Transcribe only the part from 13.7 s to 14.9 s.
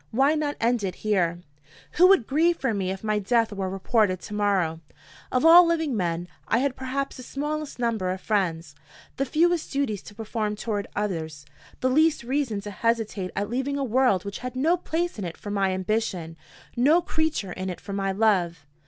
a world which had no